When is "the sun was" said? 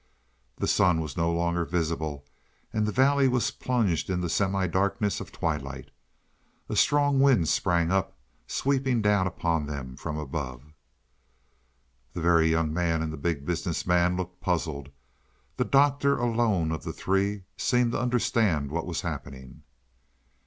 0.55-1.15